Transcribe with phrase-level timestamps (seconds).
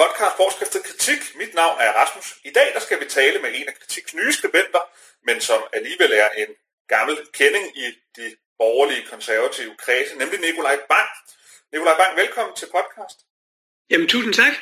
[0.00, 1.20] podcast Forskriftet Kritik.
[1.40, 2.28] Mit navn er Rasmus.
[2.44, 4.82] I dag der skal vi tale med en af kritiks nye skribenter,
[5.26, 6.50] men som alligevel er en
[6.88, 8.26] gammel kending i de
[8.58, 11.10] borgerlige konservative kredse, nemlig Nikolaj Bang.
[11.72, 13.18] Nikolaj Bang, velkommen til podcast.
[13.90, 14.54] Jamen, tusind tak.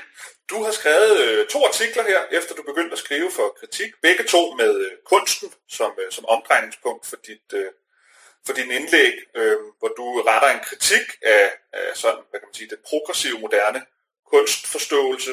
[0.51, 3.91] Du har skrevet øh, to artikler her, efter du begyndte at skrive for kritik.
[4.03, 7.71] Begge to med øh, kunsten som, øh, som omdrejningspunkt for dit, øh,
[8.47, 12.55] for din indlæg, øh, hvor du retter en kritik af, af sådan, hvad kan man
[12.55, 13.81] sige, det progressive, moderne
[14.33, 15.33] kunstforståelse,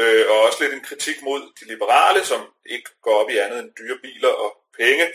[0.00, 2.40] øh, og også lidt en kritik mod de liberale, som
[2.74, 5.06] ikke går op i andet end dyre biler og penge.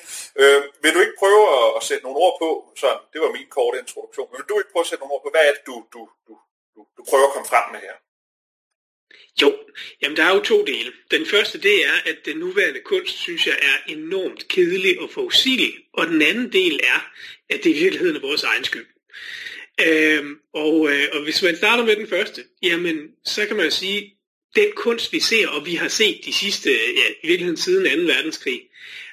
[0.41, 2.49] Øh, vil du ikke prøve at, at sætte nogle ord på,
[2.81, 5.23] så det var min korte introduktion, men vil du ikke prøve at sætte nogle ord
[5.23, 6.33] på, hvad er det, du, du, du,
[6.75, 7.95] du, du prøver at komme frem med her?
[9.41, 9.49] Jo,
[10.01, 10.91] jamen der er jo to dele.
[11.11, 15.73] Den første det er, at den nuværende kunst, synes jeg, er enormt kedelig og forudsigelig.
[15.93, 17.11] Og den anden del er,
[17.49, 18.87] at det i virkeligheden er vores egen skyld.
[19.81, 24.13] Øhm, og, øh, og hvis man starter med den første, jamen så kan man sige,
[24.55, 28.13] den kunst vi ser, og vi har set de sidste, ja, i virkeligheden siden 2.
[28.13, 28.61] verdenskrig,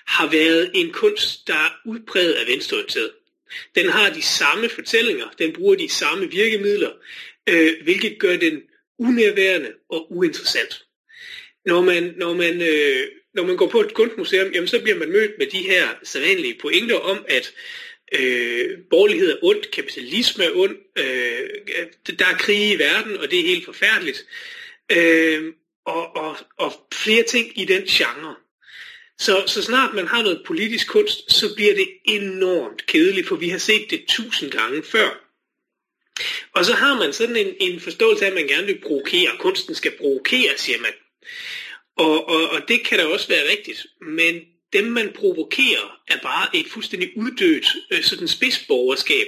[0.06, 3.10] har været en kunst, der er udpræget af venstreorienteret.
[3.74, 6.90] Den har de samme fortællinger, den bruger de samme virkemidler,
[7.48, 8.62] øh, hvilket gør den
[8.98, 10.84] unærværende og uinteressant.
[11.66, 15.10] Når man, når man, øh, når man går på et kunstmuseum, jamen, så bliver man
[15.10, 17.52] mødt med de her sædvanlige pointer om, at
[18.12, 21.48] øh, borgerlighed er ondt, kapitalisme er ondt, øh,
[22.18, 24.26] der er krig i verden, og det er helt forfærdeligt.
[24.92, 25.52] Øh,
[25.84, 28.34] og, og, og flere ting i den genre.
[29.18, 33.48] Så, så snart man har noget politisk kunst, så bliver det enormt kedeligt, for vi
[33.48, 35.26] har set det tusind gange før.
[36.54, 39.30] Og så har man sådan en, en forståelse af, at man gerne vil provokere.
[39.38, 40.92] Kunsten skal provokere, siger man.
[41.96, 43.86] Og, og, og det kan da også være rigtigt.
[44.00, 44.40] Men
[44.72, 49.26] dem, man provokerer, er bare et fuldstændig uddødt øh, sådan spidsborgerskab,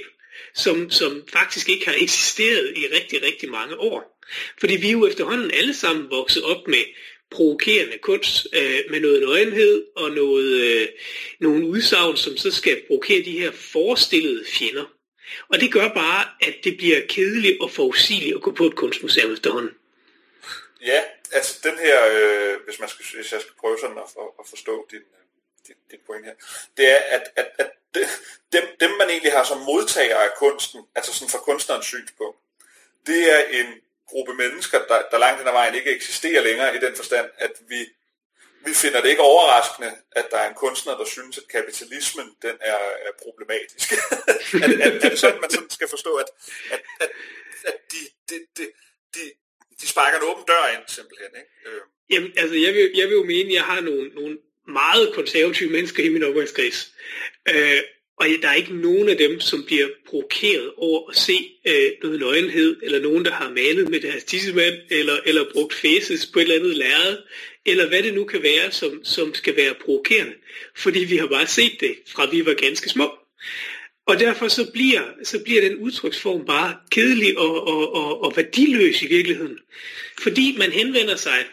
[0.55, 4.21] som, som faktisk ikke har eksisteret i rigtig, rigtig mange år.
[4.61, 6.85] Fordi vi er jo efterhånden alle sammen vokset op med
[7.31, 10.89] provokerende kunst, øh, med noget nøgenhed og noget, øh,
[11.41, 14.85] nogle udsagn, som så skal provokere de her forestillede fjender.
[15.49, 19.33] Og det gør bare, at det bliver kedeligt og forudsigeligt at gå på et kunstmuseum
[19.33, 19.71] efterhånden.
[20.87, 21.03] Ja,
[21.33, 24.45] altså den her, øh, hvis, man skal, hvis jeg skal prøve sådan at, at, at
[24.51, 25.22] forstå din, øh,
[25.67, 26.35] det, det point her,
[26.77, 27.71] det er, at, at, at
[28.53, 32.39] dem, dem man egentlig har som modtager af kunsten, altså sådan fra kunstnerens synspunkt,
[33.07, 33.67] det er en
[34.07, 37.53] gruppe mennesker, der, der langt hen ad vejen ikke eksisterer længere i den forstand, at
[37.69, 37.87] vi
[38.67, 42.57] vi finder det ikke overraskende, at der er en kunstner, der synes, at kapitalismen den
[42.61, 43.93] er, er problematisk.
[43.93, 44.71] at,
[45.05, 46.31] er at sådan, man sådan skal forstå, at,
[46.71, 47.11] at, at,
[47.65, 48.65] at de, de, de,
[49.15, 49.21] de,
[49.81, 51.31] de sparker en åben dør ind, simpelthen.
[51.41, 51.71] Ikke?
[51.71, 51.83] Øh.
[52.11, 55.71] Jamen, altså, jeg vil, jeg vil jo mene, at jeg har nogle, nogle meget konservative
[55.71, 56.93] mennesker i min omgangskreds.
[57.49, 57.81] Øh,
[58.17, 62.21] og der er ikke nogen af dem, som bliver provokeret over at se øh, noget
[62.21, 66.43] nøgenhed, eller nogen, der har malet med deres tissemand, eller, eller brugt faces på et
[66.43, 67.19] eller andet lærred,
[67.67, 70.33] eller hvad det nu kan være, som, som skal være provokerende.
[70.77, 73.11] Fordi vi har bare set det, fra vi var ganske små.
[74.07, 79.03] Og derfor så bliver, så bliver den udtryksform bare kedelig og, og, og, og værdiløs
[79.03, 79.59] i virkeligheden.
[80.19, 81.45] Fordi man henvender sig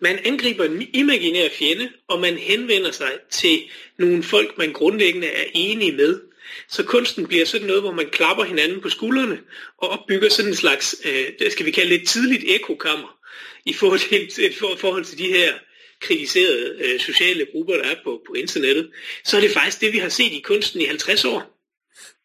[0.00, 3.62] man angriber en imaginær fjende, og man henvender sig til
[3.98, 6.20] nogle folk, man grundlæggende er enige med.
[6.68, 9.40] Så kunsten bliver sådan noget, hvor man klapper hinanden på skuldrene
[9.78, 13.18] og opbygger sådan en slags, øh, det skal vi kalde det et tidligt ekokammer
[13.64, 15.52] i forhold til, for, forhold til de her
[16.00, 18.90] kritiserede øh, sociale grupper, der er på, på internettet.
[19.24, 21.40] Så er det faktisk det, vi har set i kunsten i 50 år.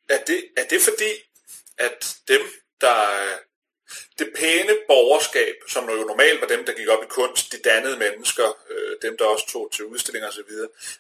[0.10, 1.12] Er det, er det fordi,
[1.78, 2.42] at dem,
[2.82, 2.96] der
[4.20, 7.98] det pæne borgerskab, som jo normalt var dem, der gik op i kunst, de dannede
[7.98, 10.52] mennesker, øh, dem der også tog til udstillinger osv.,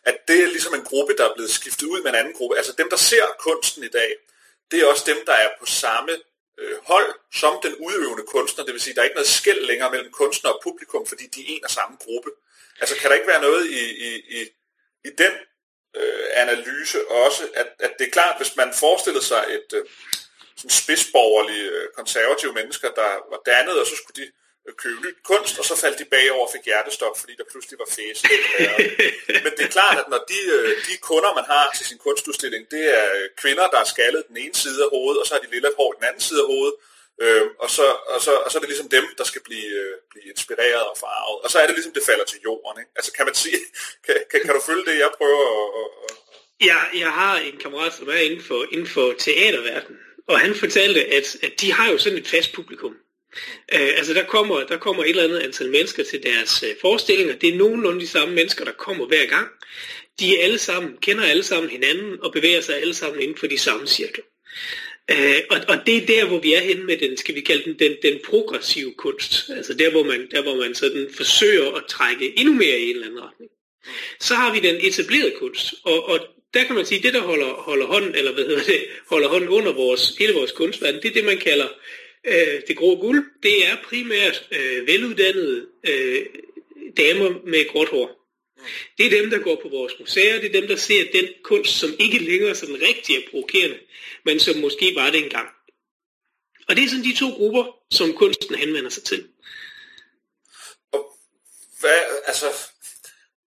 [0.05, 2.57] at det er ligesom en gruppe, der er blevet skiftet ud med en anden gruppe.
[2.57, 4.15] Altså dem, der ser kunsten i dag,
[4.71, 6.11] det er også dem, der er på samme
[6.57, 8.65] øh, hold som den udøvende kunstner.
[8.65, 11.41] Det vil sige, der er ikke noget skæld længere mellem kunstner og publikum, fordi de
[11.41, 12.29] er en og samme gruppe.
[12.81, 14.41] Altså kan der ikke være noget i, i, i,
[15.05, 15.33] i den
[15.95, 19.77] øh, analyse også, at, at det er klart, hvis man forestillede sig et...
[19.77, 19.85] Øh,
[20.57, 24.27] sådan spidsborgerlige, øh, konservative mennesker, der var dannet, og så skulle de
[24.67, 27.77] øh, købe nyt kunst, og så faldt de bagover og fik hjertestop, fordi der pludselig
[27.83, 28.17] var fæs.
[29.45, 32.63] Men det er klart, at når de, øh, de kunder, man har til sin kunstudstilling,
[32.75, 33.07] det er
[33.41, 35.91] kvinder, der er skaldet den ene side af hovedet, og så har de lille hår
[35.97, 36.75] den anden side af hovedet,
[37.23, 39.77] øh, og, så, og, så, og så er det ligesom dem, der skal blive,
[40.11, 41.37] blive inspireret og farvet.
[41.43, 42.81] Og så er det ligesom, det falder til jorden.
[42.81, 42.91] Ikke?
[42.97, 43.59] Altså kan man sige,
[44.05, 45.67] kan, kan, kan du følge det, jeg prøver at...
[45.81, 46.15] at, at
[46.61, 51.05] Ja, jeg har en kammerat, som er inden for, inden for teaterverdenen, og han fortalte,
[51.05, 52.95] at, at de har jo sådan et fast publikum.
[53.75, 57.35] Uh, altså der kommer, der kommer et eller andet antal mennesker til deres uh, forestillinger.
[57.35, 59.47] Det er nogenlunde de samme mennesker, der kommer hver gang.
[60.19, 63.47] De er alle sammen, kender alle sammen hinanden og bevæger sig alle sammen inden for
[63.47, 64.23] de samme cirkler.
[65.11, 67.63] Øh, og, og det er der, hvor vi er henne med den, skal vi kalde
[67.63, 69.49] den, den, den progressive kunst.
[69.49, 72.95] Altså der, hvor man, der, hvor man sådan forsøger at trække endnu mere i en
[72.95, 73.51] eller anden retning.
[74.19, 76.19] Så har vi den etablerede kunst, og, og
[76.55, 79.49] der kan man sige, det der holder, holder hånden, eller hvad hedder det, holder hånden
[79.49, 81.67] under vores, hele vores kunstverden, det er det, man kalder
[82.23, 83.25] øh, det grå guld.
[83.43, 86.25] Det er primært øh, veluddannede øh,
[86.97, 88.21] damer med gråt hår.
[88.97, 91.79] Det er dem, der går på vores museer, det er dem, der ser den kunst,
[91.79, 93.79] som ikke længere sådan rigtig er provokerende,
[94.25, 95.49] men som måske var det engang.
[96.67, 99.27] Og det er sådan de to grupper, som kunsten henvender sig til.
[100.91, 101.17] Og
[101.79, 102.45] hvad, altså,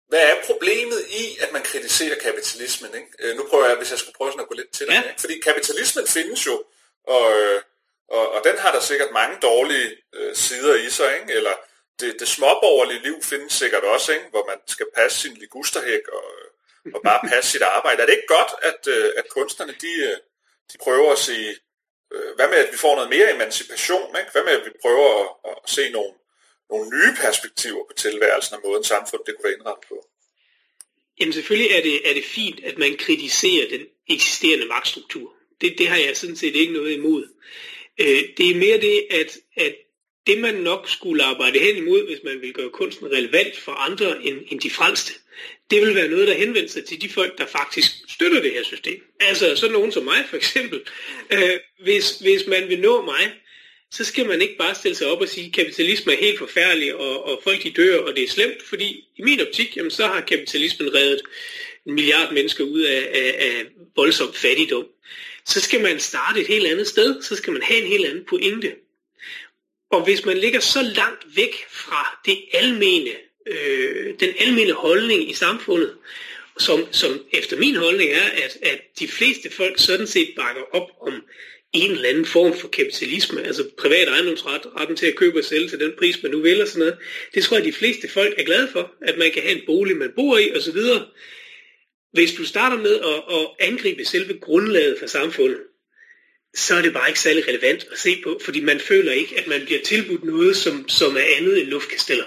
[0.08, 2.96] hvad er problemet i, at man kritiserer kapitalismen?
[2.96, 3.08] Ikke?
[3.20, 4.98] Øh, nu prøver jeg, hvis jeg skulle prøve sådan at gå lidt til ja.
[4.98, 5.10] det.
[5.10, 5.22] Ikke?
[5.22, 6.64] Fordi kapitalismen findes jo,
[7.08, 7.26] og,
[8.08, 11.34] og, og den har der sikkert mange dårlige øh, sider i sig, ikke?
[11.34, 11.56] eller
[12.00, 14.26] det, det småborgerlige liv findes sikkert også, ikke?
[14.30, 16.26] hvor man skal passe sin ligusterhæk og,
[16.94, 18.02] og bare passe sit arbejde.
[18.02, 20.18] Er det ikke godt, at, øh, at kunstnerne de, øh,
[20.74, 21.58] de prøver at sige,
[22.14, 24.16] øh, hvad med at vi får noget mere emancipation?
[24.20, 24.32] Ikke?
[24.32, 26.14] Hvad med at vi prøver at, at se nogle,
[26.70, 29.98] nogle nye perspektiver på tilværelsen og måden samfundet det kunne være indrettet på?
[31.20, 35.34] Jamen selvfølgelig er det, er det fint, at man kritiserer den eksisterende magtstruktur.
[35.62, 37.24] Det, det har jeg sådan set ikke noget imod.
[37.98, 39.76] Øh, det er mere det, at, at
[40.28, 44.24] det man nok skulle arbejde hen imod, hvis man vil gøre kunsten relevant for andre
[44.24, 45.14] end, end de frelste,
[45.70, 48.64] det vil være noget, der henvender sig til de folk, der faktisk støtter det her
[48.64, 49.04] system.
[49.20, 50.82] Altså sådan nogen som mig for eksempel.
[51.30, 53.34] Øh, hvis, hvis man vil nå mig,
[53.98, 56.96] så skal man ikke bare stille sig op og sige, at kapitalisme er helt forfærdelig,
[56.96, 60.08] og, og folk de dør, og det er slemt, fordi i min optik, jamen, så
[60.08, 61.22] har kapitalismen reddet
[61.86, 63.66] en milliard mennesker ud af, af, af
[63.96, 64.86] voldsom fattigdom.
[65.46, 68.26] Så skal man starte et helt andet sted, så skal man have en helt anden
[68.30, 68.76] pointe.
[69.92, 73.12] Og hvis man ligger så langt væk fra det almene,
[73.48, 75.94] øh, den almene holdning i samfundet,
[76.60, 80.90] som, som efter min holdning er, at, at de fleste folk sådan set bakker op
[81.02, 81.24] om
[81.76, 85.70] en eller anden form for kapitalisme, altså privat ejendomsret, retten til at købe og sælge
[85.70, 86.98] til den pris, man nu vil og sådan noget.
[87.34, 89.98] Det tror jeg, de fleste folk er glade for, at man kan have en bolig,
[89.98, 90.80] man bor i osv.
[92.14, 95.60] Hvis du starter med at, at angribe selve grundlaget for samfundet,
[96.56, 99.48] så er det bare ikke særlig relevant at se på, fordi man føler ikke, at
[99.48, 102.26] man bliver tilbudt noget, som, som er andet end luftkasteller.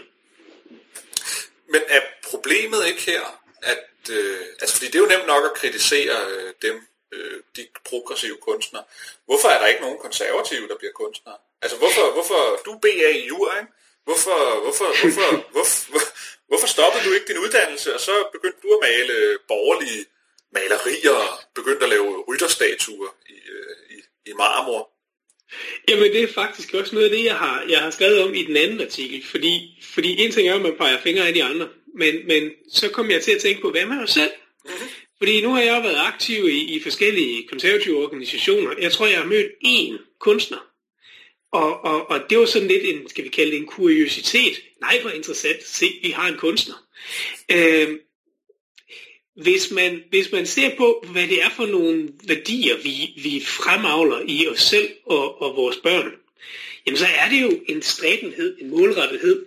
[1.73, 3.21] Men er problemet ikke her,
[3.63, 6.81] at, øh, altså fordi det er jo nemt nok at kritisere øh, dem,
[7.13, 8.85] øh, de progressive kunstnere.
[9.25, 11.37] Hvorfor er der ikke nogen konservative, der bliver kunstnere?
[11.63, 13.73] Altså hvorfor, hvorfor du BA i jura, ikke?
[14.05, 16.05] Hvorfor, hvorfor, hvorfor, hvorfor, hvor,
[16.49, 20.05] hvorfor stoppede du ikke din uddannelse, og så begyndte du at male borgerlige
[20.53, 23.97] malerier, og begyndte at lave rytterstatuer i, øh, i,
[24.31, 24.91] i marmor?
[25.89, 28.45] Jamen det er faktisk også noget af det, jeg har, jeg har skrevet om i
[28.45, 31.69] den anden artikel, fordi, fordi en ting er, at man peger fingre af de andre,
[31.95, 34.31] men, men så kom jeg til at tænke på, hvad med os selv?
[34.65, 34.89] Mm-hmm.
[35.19, 38.75] Fordi nu har jeg været aktiv i, i forskellige konservative organisationer.
[38.81, 40.59] Jeg tror, jeg har mødt én kunstner.
[41.53, 44.63] Og, og, og det var sådan lidt en, skal vi kalde det en kuriositet.
[44.81, 45.67] Nej, hvor interessant.
[45.67, 46.75] Se, vi har en kunstner.
[47.53, 47.99] Øh,
[49.43, 54.23] hvis man, hvis man ser på, hvad det er for nogle værdier, vi, vi fremavler
[54.27, 56.13] i os selv og, og vores børn,
[56.87, 59.47] jamen så er det jo en stræbenhed, en målrettethed,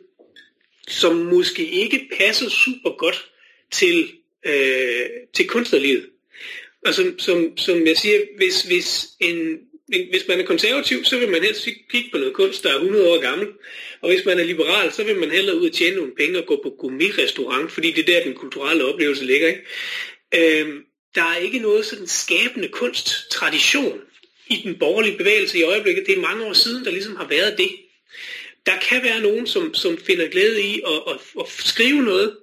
[0.88, 3.30] som måske ikke passer super godt
[3.71, 4.11] til
[4.45, 6.06] øh, til kunstnerlivet.
[6.86, 11.30] Og som, som, som jeg siger, hvis, hvis, en, hvis man er konservativ, så vil
[11.30, 13.48] man helst kigge på noget kunst, der er 100 år gammel.
[14.02, 16.45] Og hvis man er liberal, så vil man hellere ud og tjene nogle penge og
[16.45, 19.48] gå på gourmet-restaurant, fordi det er der, den kulturelle oplevelse ligger.
[19.48, 20.60] Ikke?
[20.62, 20.83] Øhm,
[21.16, 24.02] der er ikke noget sådan skabende kunsttradition
[24.48, 26.06] i den borgerlige bevægelse i øjeblikket.
[26.07, 27.69] Det er mange år siden, der ligesom har været det.
[28.66, 32.38] Der kan være nogen, som, som finder glæde i at, at, at skrive noget,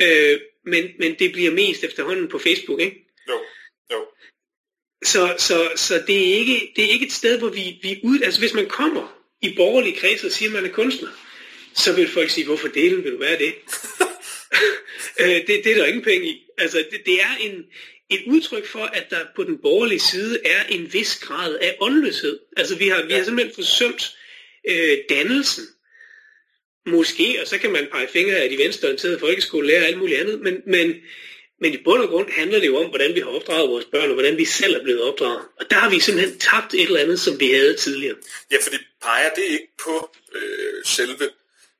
[0.00, 3.06] øh, men, men det bliver mest efterhånden på Facebook, ikke?
[3.28, 3.38] Jo,
[3.92, 4.06] jo.
[5.04, 8.20] Så, så, så det, er ikke, det er ikke et sted, hvor vi, vi ud...
[8.20, 11.08] Altså hvis man kommer i borgerlige kredse og siger, at man er kunstner,
[11.74, 13.54] så vil folk sige, hvorfor delen vil du være det?
[15.20, 16.46] Øh, det, det er der ingen penge i.
[16.58, 17.64] Altså det, det er en,
[18.10, 22.38] et udtryk for, at der på den borgerlige side er en vis grad af åndløshed.
[22.56, 24.16] Altså vi har, vi har simpelthen forsømt
[24.68, 25.64] øh, dannelsen
[26.86, 30.40] Måske, og så kan man pege fingre af de venstreorienterede folkeskolelærer og alt muligt andet,
[30.40, 30.94] men, men,
[31.60, 34.08] men i bund og grund handler det jo om, hvordan vi har opdraget vores børn,
[34.08, 35.42] og hvordan vi selv er blevet opdraget.
[35.60, 38.16] Og der har vi simpelthen tabt et eller andet, som vi havde tidligere.
[38.50, 41.24] Ja, fordi peger det ikke på øh, selve,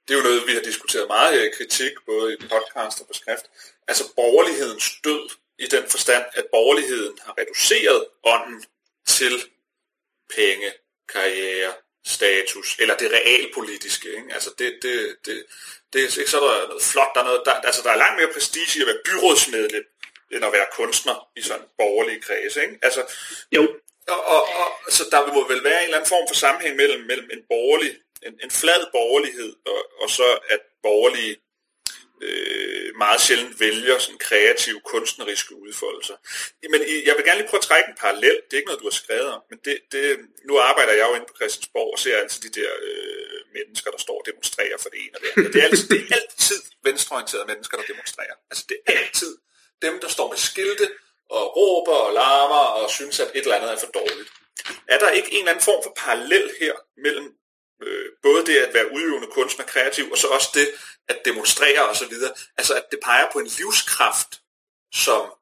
[0.09, 3.07] det er jo noget, vi har diskuteret meget her i kritik, både i podcast og
[3.07, 3.45] på skrift,
[3.88, 8.64] altså borgerlighedens død, i den forstand, at borgerligheden har reduceret ånden
[9.07, 9.35] til
[10.37, 10.71] penge,
[11.12, 11.73] karriere,
[12.07, 14.09] status, eller det realpolitiske.
[14.09, 14.35] Ikke?
[14.35, 15.45] Altså det, det, det,
[15.92, 18.16] det, ikke så er der noget flot, der er, noget, der, altså der er langt
[18.21, 19.85] mere prestige i at være byrådsmedlem,
[20.33, 22.62] end at være kunstner i sådan borgerlige kredse.
[22.62, 22.78] Ikke?
[22.83, 23.02] Altså,
[23.52, 23.62] jo.
[24.09, 27.00] Og, og, og, så der må vel være en eller anden form for sammenhæng mellem,
[27.00, 31.37] mellem en borgerlig, en, en flad borgerlighed, og, og så at borgerlige
[33.07, 36.16] meget sjældent vælger sådan kreative, kunstneriske udfoldelser.
[36.73, 38.37] Men jeg vil gerne lige prøve at trække en parallel.
[38.45, 40.04] Det er ikke noget, du har skrevet om, men det, det,
[40.49, 44.00] nu arbejder jeg jo inde på Christiansborg og ser altså de der øh, mennesker, der
[44.07, 45.52] står og demonstrerer for det ene og det andet.
[45.52, 48.37] Det er altid, det er altid venstreorienterede mennesker, der demonstrerer.
[48.50, 49.33] Altså det er altid
[49.87, 50.87] dem, der står med skilte
[51.37, 54.30] og råber og larmer og synes, at et eller andet er for dårligt.
[54.88, 56.75] Er der ikke en eller anden form for parallel her
[57.07, 57.28] mellem
[57.82, 60.68] øh, både det at være udøvende kunstner, kreativ, og så også det
[61.08, 62.14] at demonstrere osv.
[62.56, 64.40] Altså at det peger på en livskraft,
[64.94, 65.32] som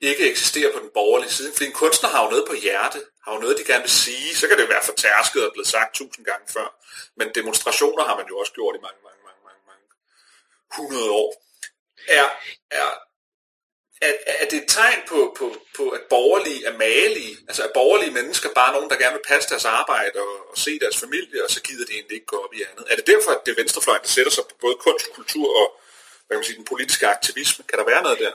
[0.00, 1.52] ikke eksisterer på den borgerlige side.
[1.52, 4.34] Fordi en kunstner har jo noget på hjerte, har jo noget, de gerne vil sige.
[4.34, 6.68] Så kan det jo være fortærsket og blevet sagt tusind gange før.
[7.16, 9.84] Men demonstrationer har man jo også gjort i mange, mange, mange, mange, mange
[10.76, 11.30] hundrede år.
[12.08, 12.26] Er,
[12.70, 12.88] er,
[14.02, 15.46] er, er det et tegn på, på,
[15.76, 17.36] på, at borgerlige er malige?
[17.48, 20.78] Altså at borgerlige mennesker bare nogen, der gerne vil passe deres arbejde og, og se
[20.78, 22.84] deres familie, og så gider de egentlig ikke gå op i andet?
[22.90, 25.66] Er det derfor, at det venstrefløj, venstrefløjen, der sætter sig på både kunst, kultur og
[26.26, 27.64] hvad kan man sige, den politiske aktivisme?
[27.68, 28.32] Kan der være noget der?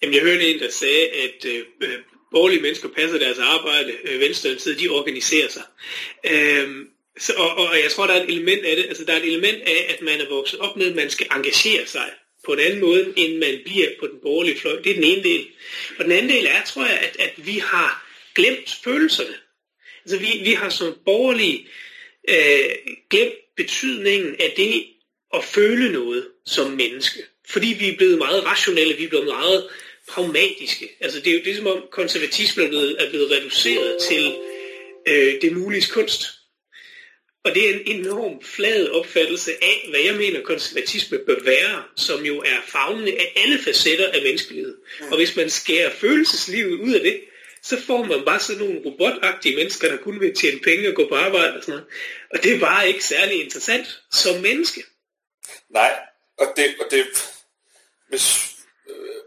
[0.00, 1.98] Jamen, jeg hørte en, der sagde, at øh, øh
[2.34, 5.62] borgerlige mennesker passer deres arbejde, øh, venstreorienterede, de organiserer sig.
[6.24, 6.68] Øh,
[7.18, 9.32] så, og, og jeg tror, der er et element af det, altså der er et
[9.32, 12.10] element af, at man er vokset op med, at man skal engagere sig
[12.46, 14.82] på en anden måde, end man bliver på den borgerlige fløj.
[14.82, 15.46] Det er den ene del.
[15.98, 19.34] Og den anden del er, tror jeg, at, at vi har glemt følelserne.
[20.04, 21.68] Altså vi, vi har som borgerlige
[22.28, 22.70] øh,
[23.10, 24.86] glemt betydningen af det
[25.34, 27.22] at føle noget som menneske.
[27.48, 29.68] Fordi vi er blevet meget rationelle, vi er blevet meget
[30.08, 30.88] pragmatiske.
[31.00, 34.34] Altså det er jo det, som om konservatismen er blevet, er blevet reduceret til
[35.08, 36.33] øh, det mulige kunst.
[37.44, 42.24] Og det er en enorm flad opfattelse af, hvad jeg mener konservatisme bør være, som
[42.24, 44.76] jo er fagnende af alle facetter af menneskelighed.
[45.10, 47.20] Og hvis man skærer følelseslivet ud af det,
[47.62, 51.08] så får man bare sådan nogle robotagtige mennesker, der kun vil tjene penge og gå
[51.08, 51.86] på arbejde og sådan noget.
[52.30, 54.84] Og det er bare ikke særlig interessant som menneske.
[55.70, 55.92] Nej,
[56.38, 57.06] og det, og det
[58.08, 58.54] hvis
[58.90, 59.22] øh,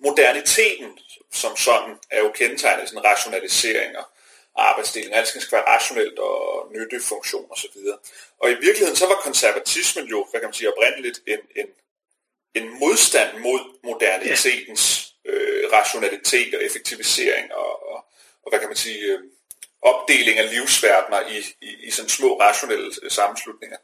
[0.00, 0.98] moderniteten
[1.32, 4.09] som sådan er jo kendetegnet sådan rationaliseringer
[4.56, 5.14] arbejdsdeling.
[5.14, 7.76] Alt skal være rationelt og nyttefunktion osv.
[7.92, 7.98] Og,
[8.40, 11.66] og i virkeligheden så var konservatismen jo, hvad kan man sige, oprindeligt en, en,
[12.54, 18.04] en modstand mod modernitetens øh, rationalitet og effektivisering og, og,
[18.42, 19.20] og hvad kan man sige, øh,
[19.82, 23.76] opdeling af livsverdener i, i, i sådan små rationelle sammenslutninger.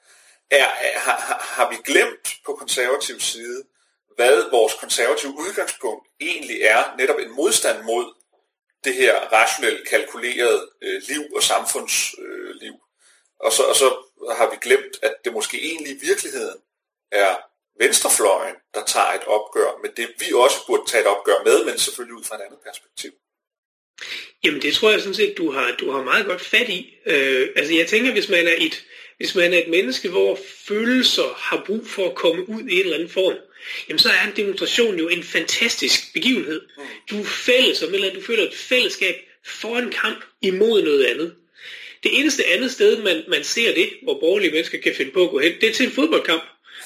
[0.51, 3.65] Er, er, har, har vi glemt på konservativ side,
[4.17, 8.15] hvad vores konservative udgangspunkt egentlig er, netop en modstand mod
[8.87, 12.75] det her rationelt kalkulerede øh, liv og samfundsliv.
[12.75, 12.87] Øh,
[13.47, 13.89] og, så, og så
[14.39, 16.59] har vi glemt, at det måske egentlig i virkeligheden
[17.13, 17.33] er
[17.83, 21.79] venstrefløjen, der tager et opgør med det, vi også burde tage et opgør med, men
[21.79, 23.13] selvfølgelig ud fra et andet perspektiv.
[24.45, 26.95] Jamen det tror jeg sådan set, du har, du har meget godt fat i.
[27.07, 28.85] Øh, altså jeg tænker, hvis man er et,
[29.17, 32.81] hvis man er et menneske, hvor følelser har brug for at komme ud i en
[32.81, 33.35] eller anden form,
[33.89, 36.61] jamen så er en demonstration jo en fantastisk begivenhed.
[36.79, 36.85] Mm.
[37.11, 41.35] Du er fælles om eller du føler et fællesskab for en kamp imod noget andet.
[42.03, 45.31] Det eneste andet sted, man, man ser det, hvor borgerlige mennesker kan finde på at
[45.31, 46.43] gå hen, det er til en fodboldkamp.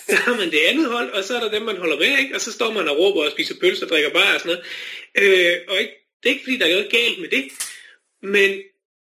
[0.07, 2.35] Der har man det andet hold, og så er der dem, man holder med, ikke?
[2.35, 4.57] og så står man og råber og spiser pølser og drikker bare og sådan
[5.17, 5.53] noget.
[5.53, 7.45] Øh, og ikke, det er ikke fordi, der er noget galt med det,
[8.23, 8.63] men,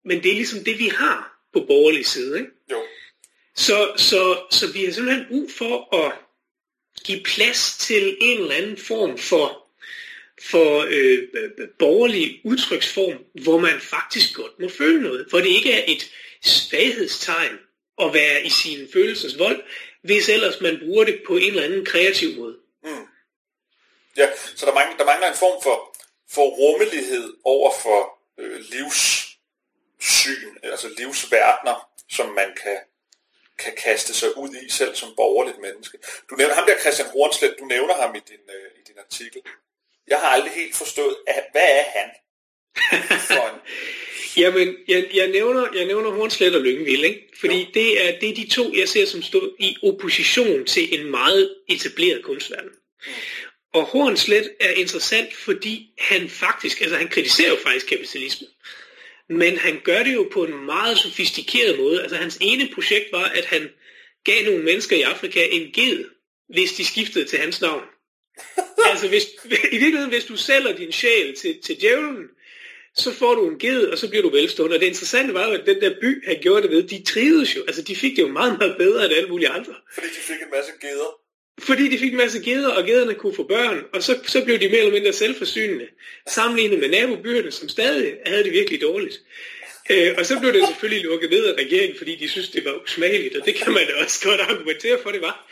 [0.05, 2.39] men det er ligesom det, vi har på borgerlig side.
[2.39, 2.51] Ikke?
[2.71, 2.83] Jo.
[3.57, 6.13] Så, så, så vi har simpelthen brug for at
[7.05, 9.67] give plads til en eller anden form for,
[10.43, 11.29] for øh,
[11.79, 15.27] borgerlig udtryksform, hvor man faktisk godt må føle noget.
[15.31, 16.11] For det ikke er et
[16.43, 17.59] svaghedstegn
[18.03, 19.63] at være i sin følelsesvold,
[20.03, 22.57] hvis ellers man bruger det på en eller anden kreativ måde.
[22.85, 23.07] Mm.
[24.17, 25.97] Ja, så der mangler, der mangler en form for,
[26.31, 32.77] for rummelighed over for øh, livssyn, altså livsverdener, som man kan
[33.59, 35.99] kan kaste sig ud i, selv som borgerligt menneske.
[36.31, 39.41] Du nævner ham der Christian Hornslet, du nævner ham i din, øh, i din artikel.
[40.09, 42.09] Jeg har aldrig helt forstået, at, hvad er han?
[43.29, 43.61] For en...
[44.43, 47.29] Jamen, jeg, jeg, nævner, jeg nævner Hornslet og Lyngvild, ikke?
[47.41, 47.67] fordi jo.
[47.75, 51.55] det er, det er de to, jeg ser som stod i opposition til en meget
[51.69, 52.71] etableret kunstverden.
[53.07, 53.13] Mm.
[53.75, 58.51] Og Hornslet er interessant, fordi han faktisk, altså han kritiserer jo faktisk kapitalismen.
[59.29, 62.03] Men han gør det jo på en meget sofistikeret måde.
[62.03, 63.71] Altså hans ene projekt var, at han
[64.25, 66.05] gav nogle mennesker i Afrika en ged,
[66.49, 67.83] hvis de skiftede til hans navn.
[68.91, 72.29] altså hvis, i virkeligheden, hvis du sælger din sjæl til, til djævlen,
[72.97, 74.77] så får du en ged, og så bliver du velstående.
[74.77, 77.57] Og det interessante var jo, at den der by, han gjorde det ved, de trivedes
[77.57, 77.63] jo.
[77.63, 79.75] Altså de fik det jo meget, meget bedre end alle mulige andre.
[79.95, 81.24] Fordi de fik en masse geder.
[81.59, 84.59] Fordi de fik en masse geder, og gederne kunne få børn, og så, så blev
[84.59, 85.87] de mere eller mindre selvforsynende,
[86.29, 89.21] sammenlignet med nabobyerne, som stadig havde det virkelig dårligt.
[89.91, 92.83] Øh, og så blev det selvfølgelig lukket ned af regeringen, fordi de synes, det var
[92.83, 95.47] usmageligt, og det kan man da også godt argumentere for, det var.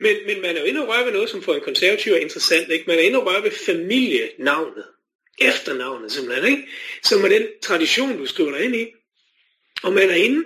[0.00, 2.16] Men, men man er jo inde og røre ved noget, som for en konservativ er
[2.16, 2.70] interessant.
[2.70, 2.84] Ikke?
[2.86, 4.84] Man er inde og røre ved familienavnet,
[5.40, 6.68] efternavnet simpelthen, ikke?
[7.02, 8.86] som er den tradition, du skriver dig ind i.
[9.82, 10.44] Og man er inde,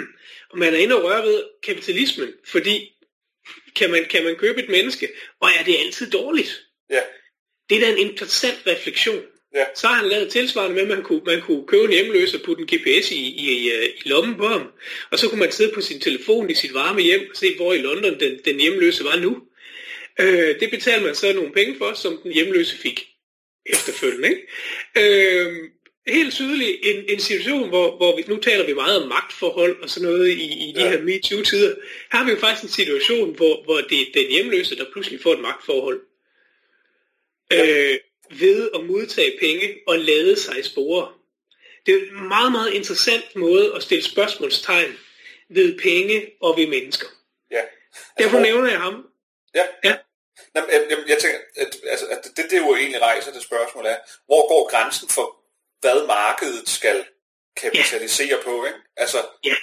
[0.50, 2.92] og man er inde og røre ved kapitalismen, fordi
[3.76, 5.08] kan man, kan man købe et menneske,
[5.40, 6.62] og er det altid dårligt?
[6.90, 7.00] Ja.
[7.70, 9.22] Det er da en interessant refleksion.
[9.54, 9.64] Ja.
[9.74, 12.40] Så har han lavet tilsvarende med, at man kunne, man kunne købe en hjemløs og
[12.44, 13.70] putte en GPS i, i, i,
[14.04, 14.72] i lommen på ham.
[15.10, 17.72] Og så kunne man sidde på sin telefon i sit varme hjem og se, hvor
[17.72, 19.42] i London den, den hjemløse var nu.
[20.20, 23.06] Øh, det betalte man så nogle penge for, som den hjemløse fik
[23.66, 24.28] efterfølgende.
[24.28, 24.42] Ikke?
[24.96, 25.52] Øh,
[26.10, 29.90] helt tydeligt en, en situation, hvor, hvor vi, nu taler vi meget om magtforhold og
[29.90, 30.90] sådan noget i, i de ja.
[30.90, 31.74] her MeToo-tider.
[32.12, 35.22] Her har vi jo faktisk en situation, hvor, hvor det er den hjemløse, der pludselig
[35.22, 36.00] får et magtforhold.
[37.50, 37.90] Ja.
[37.92, 37.98] Øh,
[38.30, 41.12] ved at modtage penge og lade sig spore.
[41.86, 44.98] Det er en meget, meget interessant måde at stille spørgsmålstegn
[45.48, 47.06] ved penge og ved mennesker.
[47.50, 47.56] Ja.
[47.56, 48.46] Altså, Derfor hvor...
[48.46, 49.06] nævner jeg ham.
[49.54, 49.64] Ja.
[49.84, 49.96] ja.
[50.54, 53.86] Jamen, jeg, jeg, jeg tænker, at, altså, at det, det jo egentlig rejser det spørgsmål
[53.86, 55.39] er, hvor går grænsen for,
[55.80, 57.04] hvad markedet skal
[57.56, 58.44] kapitalisere ja.
[58.44, 58.78] på, ikke?
[58.96, 59.54] Altså, ja.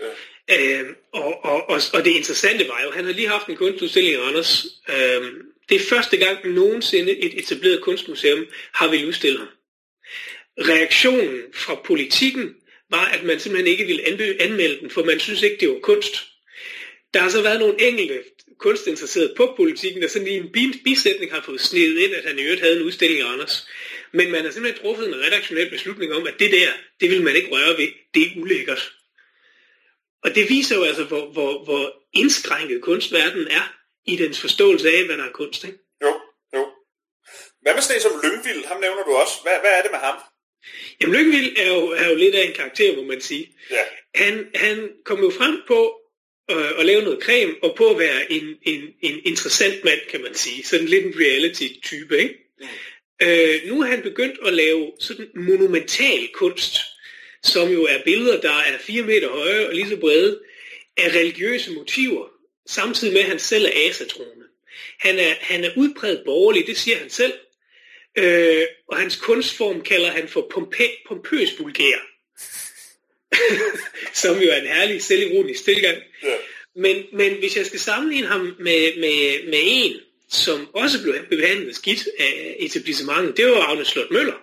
[0.00, 0.16] Øh.
[0.52, 4.14] Øh, og, og, og, og det interessante var jo, han har lige haft en kunstudstilling
[4.14, 5.32] i Anders, øh,
[5.68, 9.48] det er første gang nogensinde et etableret kunstmuseum har vil udstille ham.
[10.58, 12.54] Reaktionen fra politikken
[12.90, 14.02] var, at man simpelthen ikke ville
[14.42, 16.26] anmelde den, for man synes ikke, det var kunst.
[17.14, 18.22] Der har så været nogle enkelte
[18.58, 22.42] kunstinteresserede på politikken, der sådan i en bisætning har fået snedet ind, at han i
[22.42, 23.66] øvrigt havde en udstilling af Anders.
[24.12, 27.36] Men man har simpelthen truffet en redaktionel beslutning om, at det der, det vil man
[27.36, 27.88] ikke røre ved.
[28.14, 28.92] Det er ulækkert.
[30.24, 33.74] Og det viser jo altså, hvor, hvor, hvor indskrænket kunstverdenen er
[34.06, 35.64] i dens forståelse af, hvad der er kunst.
[35.64, 35.78] Ikke?
[36.02, 36.20] Jo,
[36.54, 36.68] jo.
[37.62, 38.64] Hvad med sådan som Lyngvild?
[38.64, 39.34] Ham nævner du også.
[39.42, 40.18] Hvad, hvad er det med ham?
[41.00, 43.56] Jamen Lyngvild er jo, er jo lidt af en karakter, må man sige.
[43.70, 43.84] Ja.
[44.14, 46.00] Han, han kom jo frem på
[46.50, 50.22] øh, at lave noget creme, og på at være en, en, en interessant mand, kan
[50.22, 50.64] man sige.
[50.64, 52.34] Sådan lidt en reality-type, ikke?
[52.60, 52.66] Mm.
[53.22, 56.76] Øh, nu er han begyndt at lave sådan monumental kunst,
[57.42, 60.40] som jo er billeder, der er 4 meter høje og lige så brede,
[60.96, 62.28] af religiøse motiver,
[62.66, 64.44] samtidig med at han selv er asatroende.
[64.98, 67.32] Han er, han er udpræget borgerlig, det siger han selv,
[68.18, 71.98] øh, og hans kunstform kalder han for pompe, pompøs vulgær.
[74.22, 75.98] som jo er en herlig selvironisk tilgang.
[76.22, 76.36] Ja.
[76.76, 79.96] Men, men hvis jeg skal sammenligne ham med, med, med en,
[80.30, 84.40] som også blev behandlet skidt af etablissementet, det var Agnes Slot Møller,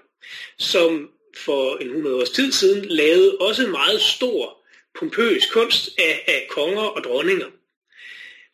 [0.57, 4.57] som for en 100 års tid siden lavede også meget stor
[4.99, 7.47] pompøs kunst af, af konger og dronninger.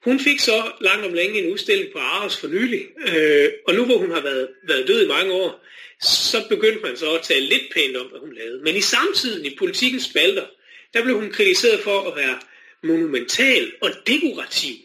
[0.03, 3.85] Hun fik så langt om længe en udstilling på Aarhus for nylig, øh, og nu
[3.85, 5.65] hvor hun har været, været død i mange år,
[6.01, 8.61] så begyndte man så at tale lidt pænt om, hvad hun lavede.
[8.63, 10.45] Men i samtiden i politikens spalter,
[10.93, 12.39] der blev hun kritiseret for at være
[12.83, 14.75] monumental og dekorativ.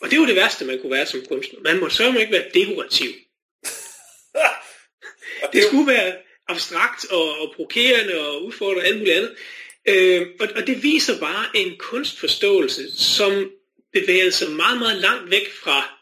[0.00, 1.60] Og det var det værste, man kunne være som kunstner.
[1.60, 3.08] Man må sørge ikke være dekorativ.
[5.52, 6.16] det skulle være
[6.48, 9.36] abstrakt og, og provokerende og udfordrende og alt muligt andet.
[9.88, 13.50] Øh, og, og det viser bare en kunstforståelse, som
[13.92, 16.00] bevægede sig meget, meget langt væk fra,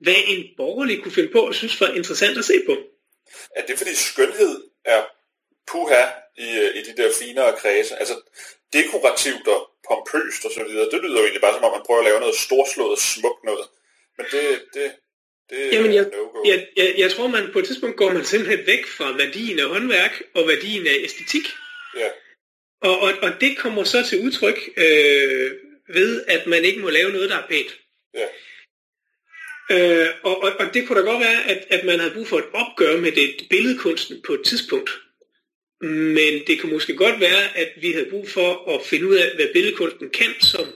[0.00, 2.76] hvad en borgerlig kunne finde på og synes var interessant at se på.
[3.56, 5.04] Er det fordi skønhed er
[5.70, 6.04] puha
[6.36, 6.48] i,
[6.78, 7.96] i de der finere kredse?
[7.96, 8.14] Altså
[8.72, 12.00] dekorativt og pompøst og så videre, det lyder jo egentlig bare som om man prøver
[12.00, 13.66] at lave noget storslået og smukt noget.
[14.16, 14.92] Men det, det,
[15.50, 18.66] det Jamen, jeg, no jeg, jeg, jeg tror, man på et tidspunkt går man simpelthen
[18.66, 21.46] væk fra værdien af håndværk og værdien af æstetik.
[21.96, 22.08] Ja.
[22.80, 25.52] Og, og, og det kommer så til udtryk øh,
[25.88, 27.80] ved, at man ikke må lave noget, der er pænt.
[28.14, 28.26] Ja.
[29.70, 32.38] Øh, og, og, og det kunne da godt være, at, at man havde brug for
[32.38, 34.90] et opgør med det billedkunsten på et tidspunkt.
[35.80, 39.34] Men det kunne måske godt være, at vi havde brug for at finde ud af,
[39.34, 40.66] hvad billedkunsten kan, som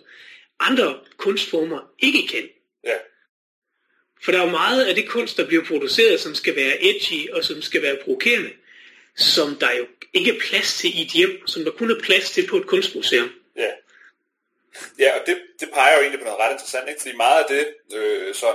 [0.61, 2.49] andre kunstformer ikke kan.
[2.85, 2.97] Ja.
[4.23, 7.31] For der er jo meget af det kunst, der bliver produceret, som skal være edgy
[7.31, 8.51] og som skal være provokerende,
[9.17, 12.31] som der jo ikke er plads til i et hjem, som der kun er plads
[12.31, 13.31] til på et kunstmuseum.
[13.57, 13.71] Ja.
[14.99, 17.01] Ja, og det, det peger jo egentlig på noget ret interessant, ikke?
[17.01, 18.55] fordi meget af det, øh, som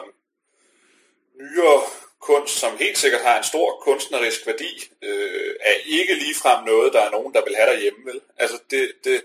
[1.36, 1.81] nyere
[2.29, 4.71] kunst, som helt sikkert har en stor kunstnerisk værdi,
[5.07, 8.01] øh, er ikke ligefrem noget, der er nogen, der vil have derhjemme.
[8.09, 8.19] Vel?
[8.38, 9.17] Altså det, det,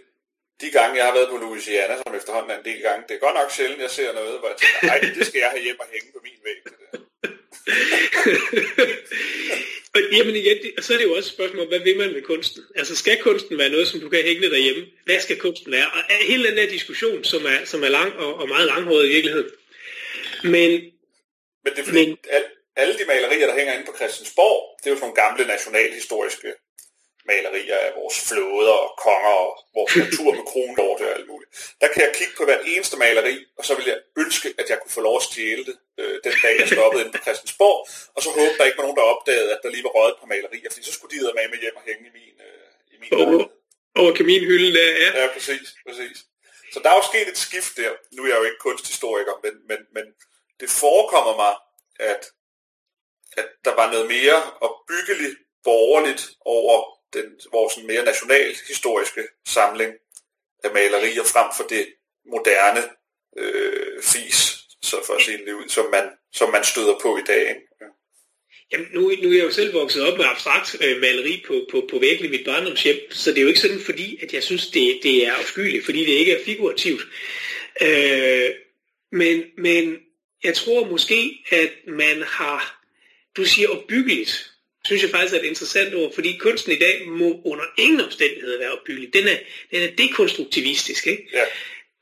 [0.61, 3.25] de gange, jeg har været på Louisiana, som efterhånden er en del gange, det er
[3.27, 5.81] godt nok sjældent, jeg ser noget, hvor jeg tænker, nej, det skal jeg have hjem
[5.81, 6.59] og hænge på min væg.
[6.65, 6.99] Det der.
[9.95, 12.23] og jamen igen, det, så er det jo også et spørgsmål, hvad vil man med
[12.23, 12.63] kunsten?
[12.77, 14.87] Altså skal kunsten være noget, som du kan hænge derhjemme?
[15.05, 15.87] Hvad skal kunsten være?
[15.87, 19.13] Og hele den der diskussion, som er, som er lang og, og meget langhåret i
[19.13, 19.51] virkeligheden,
[20.45, 20.71] Men,
[21.65, 22.19] men det er fordi, men,
[22.81, 26.51] alle de malerier, der hænger inde på Christiansborg, det er jo sådan nogle gamle nationalhistoriske
[27.33, 31.51] malerier af vores flåder og konger og vores natur med kronlorte og alt muligt.
[31.81, 34.79] Der kan jeg kigge på hvert eneste maleri, og så vil jeg ønske, at jeg
[34.79, 37.79] kunne få lov at stjæle det øh, den dag, jeg stoppede inde på Christiansborg,
[38.15, 40.27] og så håbe, der ikke var nogen, der opdagede, at der lige var røget på
[40.35, 43.11] malerier, fordi så skulle de med med hjem og hænge i min, øh, i min
[43.21, 43.45] over,
[44.01, 45.11] over kaminhylden der, ja.
[45.21, 46.17] Ja, præcis, præcis.
[46.73, 47.91] Så der er jo sket et skift der.
[48.15, 50.05] Nu er jeg jo ikke kunsthistoriker, men, men, men
[50.61, 51.55] det forekommer mig,
[52.13, 52.23] at,
[53.37, 59.93] at der var noget mere opbyggeligt borgerligt over den, vores mere nationalhistoriske samling
[60.65, 61.87] af malerier frem for det
[62.33, 62.83] moderne
[63.39, 67.23] øh, fis, så for at sige det ud, som man, som man støder på i
[67.27, 67.47] dag.
[67.81, 67.87] Ja.
[68.73, 71.89] Jamen, nu, nu er jeg jo selv vokset op med abstrakt øh, maleri på, på,
[71.91, 74.71] på væggen i mit barndomshjem, så det er jo ikke sådan, fordi at jeg synes,
[74.71, 77.03] det, det er afskyeligt, fordi det ikke er figurativt.
[77.83, 78.51] Øh,
[79.13, 79.99] men, men
[80.45, 82.80] jeg tror måske, at man har,
[83.37, 84.51] du siger opbyggeligt,
[84.85, 88.59] synes jeg faktisk er et interessant ord, fordi kunsten i dag må under ingen omstændigheder
[88.59, 89.15] være opbyggelig.
[89.15, 89.37] Den er,
[89.71, 91.07] den er dekonstruktivistisk.
[91.07, 91.29] Ikke?
[91.33, 91.45] Ja.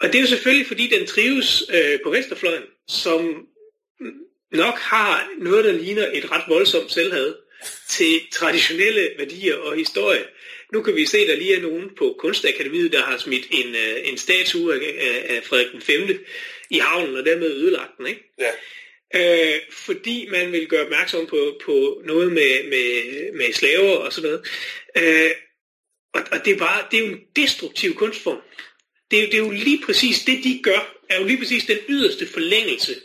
[0.01, 3.47] Og det er jo selvfølgelig, fordi den trives øh, på Vesterfløjen, som
[4.53, 7.35] nok har noget, der ligner et ret voldsomt selvhad
[7.89, 10.25] til traditionelle værdier og historie.
[10.73, 13.75] Nu kan vi se, at der lige er nogen på Kunstakademiet, der har smidt en,
[13.75, 16.25] øh, en statue af, af Frederik 5.
[16.71, 18.07] i havnen, og dermed ødelagt den.
[18.07, 18.33] Ikke?
[18.39, 18.51] Ja
[19.15, 24.31] øh, fordi man vil gøre opmærksom på, på noget med, med, med slaver og sådan
[24.31, 24.49] noget.
[24.97, 25.31] Øh,
[26.15, 28.41] og, og det, er bare, det er jo en destruktiv kunstform.
[29.11, 31.79] Det er, det er jo lige præcis det, de gør, er jo lige præcis den
[31.89, 33.01] yderste forlængelse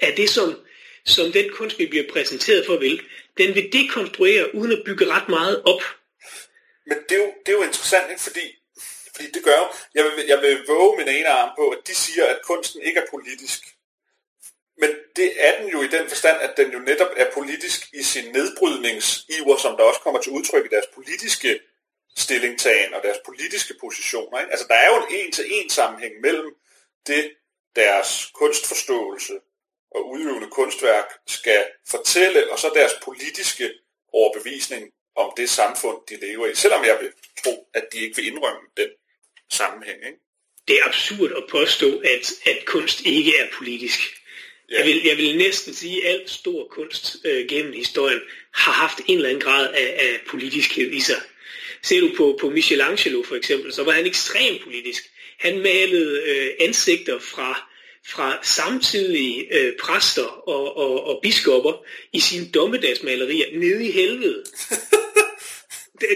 [0.00, 0.60] af det, som,
[1.04, 3.00] som den kunst, vi bliver præsenteret for, vil.
[3.38, 5.82] Den vil dekonstruere, uden at bygge ret meget op.
[6.86, 8.22] Men det er jo, det er jo interessant, ikke?
[8.22, 8.40] Fordi,
[9.14, 11.94] fordi det gør jo, jeg vil, jeg vil våge min ene arm på, at de
[11.94, 13.71] siger, at kunsten ikke er politisk.
[14.78, 18.02] Men det er den jo i den forstand, at den jo netop er politisk i
[18.02, 21.60] sin nedbrydningsiver, som der også kommer til udtryk i deres politiske
[22.16, 24.40] stillingtagen og deres politiske positioner.
[24.40, 24.50] Ikke?
[24.50, 26.54] Altså der er jo en en-til-en sammenhæng mellem
[27.06, 27.32] det,
[27.76, 29.32] deres kunstforståelse
[29.90, 33.72] og udøvende kunstværk skal fortælle, og så deres politiske
[34.12, 36.54] overbevisning om det samfund, de lever i.
[36.54, 37.12] Selvom jeg vil
[37.44, 38.88] tro, at de ikke vil indrømme den
[39.50, 40.06] sammenhæng.
[40.06, 40.18] Ikke?
[40.68, 44.00] Det er absurd at påstå, at, at kunst ikke er politisk.
[44.72, 44.78] Ja.
[44.78, 48.20] Jeg, vil, jeg vil næsten sige, at al stor kunst øh, gennem historien
[48.54, 51.22] har haft en eller anden grad af, af politiskhed i sig.
[51.82, 55.02] Ser du på, på Michelangelo for eksempel, så var han ekstremt politisk.
[55.38, 57.68] Han malede øh, ansigter fra,
[58.06, 64.44] fra samtidige øh, præster og, og, og biskopper i sine dommedagsmalerier nede i helvede.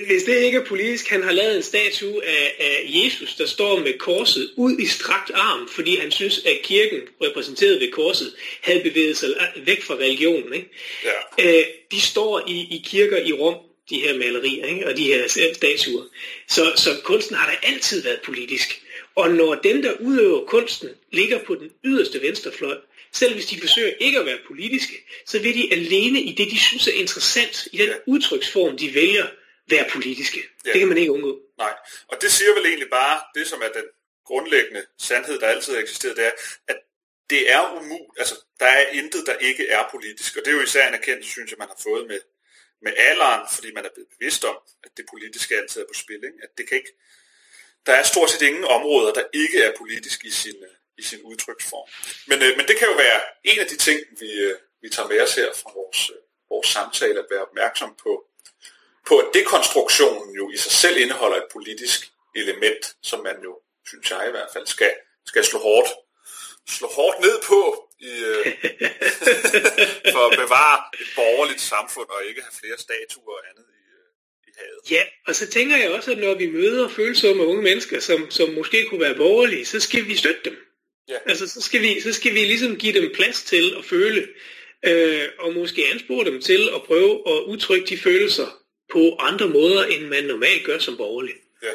[0.07, 3.79] hvis det ikke er politisk, han har lavet en statue af, af Jesus, der står
[3.79, 8.81] med korset ud i strakt arm, fordi han synes, at kirken, repræsenteret ved korset, havde
[8.81, 10.55] bevæget sig væk fra religionen.
[10.55, 10.69] Ikke?
[11.39, 11.59] Ja.
[11.59, 13.55] Øh, de står i, i kirker i Rom,
[13.91, 14.87] de her malerier ikke?
[14.87, 16.05] og de her statuer.
[16.49, 18.83] Så, så kunsten har da altid været politisk.
[19.15, 22.77] Og når dem, der udøver kunsten, ligger på den yderste venstrefløj,
[23.13, 24.95] selv hvis de forsøger ikke at være politiske,
[25.27, 29.27] så vil de alene i det, de synes er interessant, i den udtryksform, de vælger,
[29.71, 30.41] være politiske.
[30.65, 30.73] Ja.
[30.73, 31.41] Det kan man ikke undgå.
[31.59, 31.75] Nej,
[32.09, 33.85] og det siger vel egentlig bare, det som er den
[34.25, 36.31] grundlæggende sandhed, der altid har eksisteret, det er,
[36.69, 36.77] at
[37.31, 40.63] det er umuligt, altså der er intet, der ikke er politisk, og det er jo
[40.63, 42.21] især en erkendelse, synes jeg, man har fået med,
[42.83, 46.17] med alderen, fordi man er blevet bevidst om, at det politiske altid er på spil,
[46.17, 46.39] ikke?
[46.43, 46.93] at det kan ikke,
[47.87, 50.57] der er stort set ingen områder, der ikke er politisk i sin,
[50.99, 51.89] i sin udtryksform.
[52.27, 55.09] Men, øh, men det kan jo være en af de ting, vi, øh, vi tager
[55.09, 56.17] med os her fra vores, øh,
[56.51, 58.13] vores samtale, at være opmærksom på,
[59.09, 64.11] på at dekonstruktionen jo i sig selv indeholder et politisk element, som man jo, synes
[64.11, 64.93] jeg i hvert fald, skal,
[65.27, 65.89] skal slå hårdt
[66.69, 68.47] slå hårdt ned på i, øh,
[70.15, 74.09] for at bevare et borgerligt samfund og ikke have flere statuer og andet i, øh,
[74.49, 74.91] i havet.
[74.91, 78.49] Ja, og så tænker jeg også, at når vi møder følsomme unge mennesker, som, som
[78.51, 80.57] måske kunne være borgerlige, så skal vi støtte dem.
[81.09, 81.19] Ja.
[81.27, 84.29] Altså, så skal, vi, så skal vi ligesom give dem plads til at føle,
[84.87, 88.47] øh, og måske anspore dem til at prøve at udtrykke de følelser,
[88.93, 91.35] på andre måder, end man normalt gør som borgerlig.
[91.63, 91.73] Ja.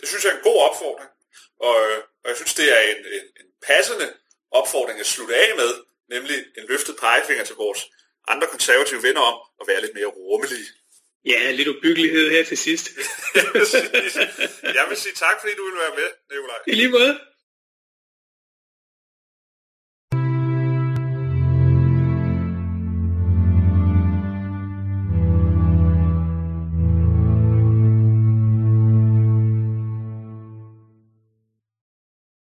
[0.00, 1.10] Det synes jeg er en god opfordring,
[1.60, 4.12] og, øh, og jeg synes, det er en, en, en passende
[4.50, 5.70] opfordring at slutte af med,
[6.14, 7.80] nemlig en løftet pegefinger til vores
[8.28, 10.66] andre konservative venner om at være lidt mere rummelige.
[11.24, 12.88] Ja, lidt ubyggelighed her til sidst.
[14.78, 16.58] jeg vil sige tak, fordi du ville være med, Nikolaj.
[16.66, 17.20] I lige måde.